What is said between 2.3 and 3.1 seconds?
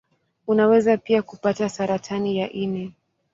ya ini.